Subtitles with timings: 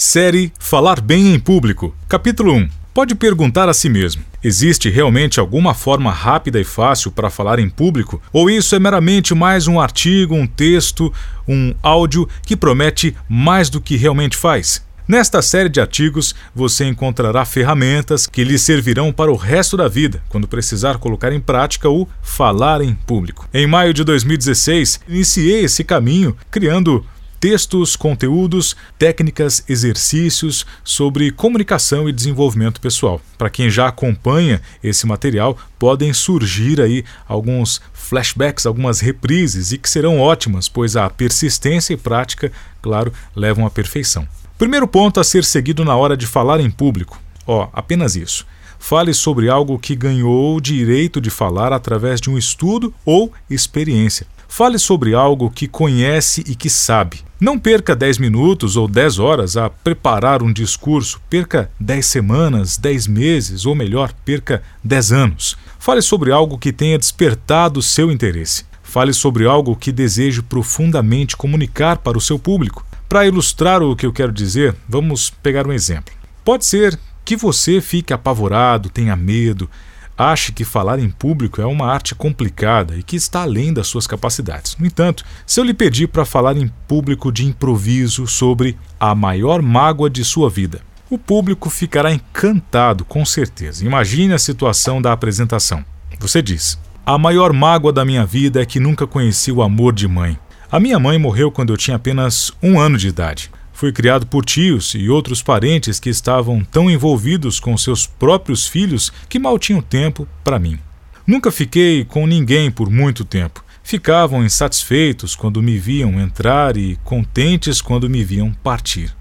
[0.00, 1.92] Série Falar Bem em Público.
[2.08, 2.68] Capítulo 1.
[2.94, 7.68] Pode perguntar a si mesmo: existe realmente alguma forma rápida e fácil para falar em
[7.68, 8.22] público?
[8.32, 11.12] Ou isso é meramente mais um artigo, um texto,
[11.48, 14.86] um áudio que promete mais do que realmente faz?
[15.08, 20.22] Nesta série de artigos, você encontrará ferramentas que lhe servirão para o resto da vida,
[20.28, 23.48] quando precisar colocar em prática o falar em público.
[23.52, 27.04] Em maio de 2016, iniciei esse caminho criando
[27.40, 33.20] textos, conteúdos, técnicas, exercícios sobre comunicação e desenvolvimento pessoal.
[33.36, 39.88] Para quem já acompanha esse material, podem surgir aí alguns flashbacks, algumas reprises e que
[39.88, 42.50] serão ótimas, pois a persistência e prática,
[42.82, 44.26] claro, levam à perfeição.
[44.56, 47.20] Primeiro ponto a ser seguido na hora de falar em público.
[47.46, 48.44] Ó, oh, apenas isso.
[48.78, 54.26] Fale sobre algo que ganhou o direito de falar através de um estudo ou experiência.
[54.58, 57.20] Fale sobre algo que conhece e que sabe.
[57.40, 63.06] Não perca 10 minutos ou 10 horas a preparar um discurso, perca 10 semanas, 10
[63.06, 65.56] meses, ou melhor, perca 10 anos.
[65.78, 68.64] Fale sobre algo que tenha despertado seu interesse.
[68.82, 72.84] Fale sobre algo que deseje profundamente comunicar para o seu público.
[73.08, 76.12] Para ilustrar o que eu quero dizer, vamos pegar um exemplo.
[76.44, 79.70] Pode ser que você fique apavorado, tenha medo,
[80.18, 84.06] ache que falar em público é uma arte complicada e que está além das suas
[84.06, 84.76] capacidades.
[84.78, 89.62] No entanto, se eu lhe pedir para falar em público de improviso sobre a maior
[89.62, 93.84] mágoa de sua vida, o público ficará encantado, com certeza.
[93.84, 95.84] Imagine a situação da apresentação.
[96.18, 100.08] Você diz: A maior mágoa da minha vida é que nunca conheci o amor de
[100.08, 100.36] mãe.
[100.70, 103.50] A minha mãe morreu quando eu tinha apenas um ano de idade.
[103.78, 109.12] Fui criado por tios e outros parentes que estavam tão envolvidos com seus próprios filhos
[109.28, 110.80] que mal tinham tempo para mim.
[111.24, 113.64] Nunca fiquei com ninguém por muito tempo.
[113.84, 119.14] Ficavam insatisfeitos quando me viam entrar e contentes quando me viam partir.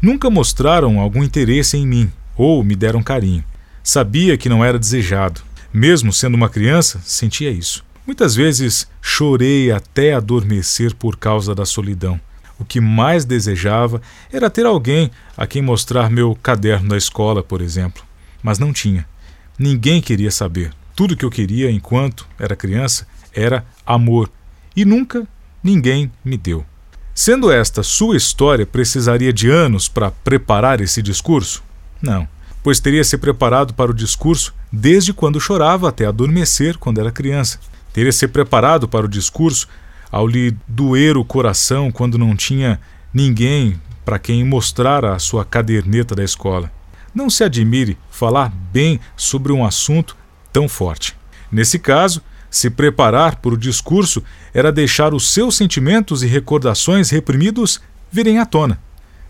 [0.00, 3.44] Nunca mostraram algum interesse em mim ou me deram carinho.
[3.80, 5.40] Sabia que não era desejado.
[5.72, 7.84] Mesmo sendo uma criança, sentia isso.
[8.04, 12.20] Muitas vezes chorei até adormecer por causa da solidão.
[12.62, 14.00] O que mais desejava
[14.32, 18.04] era ter alguém a quem mostrar meu caderno da escola, por exemplo.
[18.40, 19.04] Mas não tinha.
[19.58, 20.72] Ninguém queria saber.
[20.94, 24.30] Tudo que eu queria enquanto era criança era amor.
[24.76, 25.26] E nunca
[25.60, 26.64] ninguém me deu.
[27.12, 31.64] Sendo esta sua história, precisaria de anos para preparar esse discurso?
[32.00, 32.28] Não,
[32.62, 37.58] pois teria se preparado para o discurso desde quando chorava até adormecer quando era criança.
[37.92, 39.66] Teria se preparado para o discurso
[40.12, 42.78] ao lhe doer o coração quando não tinha
[43.14, 46.70] ninguém para quem mostrar a sua caderneta da escola.
[47.14, 50.14] Não se admire falar bem sobre um assunto
[50.52, 51.16] tão forte.
[51.50, 57.80] Nesse caso, se preparar para o discurso era deixar os seus sentimentos e recordações reprimidos
[58.10, 58.78] virem à tona.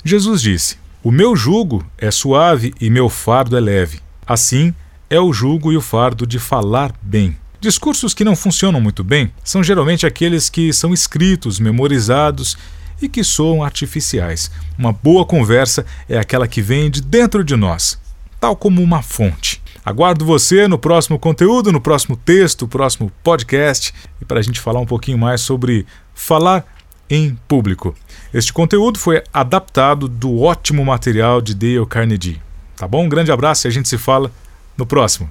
[0.04, 4.00] Jesus disse: O meu jugo é suave e meu fardo é leve.
[4.26, 4.74] Assim
[5.08, 7.36] é o jugo e o fardo de falar bem.
[7.62, 12.56] Discursos que não funcionam muito bem são geralmente aqueles que são escritos, memorizados
[13.00, 14.50] e que soam artificiais.
[14.76, 17.96] Uma boa conversa é aquela que vem de dentro de nós,
[18.40, 19.62] tal como uma fonte.
[19.84, 24.80] Aguardo você no próximo conteúdo, no próximo texto, próximo podcast, e para a gente falar
[24.80, 25.86] um pouquinho mais sobre
[26.16, 26.66] falar
[27.08, 27.94] em público.
[28.34, 32.42] Este conteúdo foi adaptado do ótimo material de Dale Carnegie.
[32.76, 33.04] Tá bom?
[33.04, 34.32] Um grande abraço e a gente se fala
[34.76, 35.30] no próximo.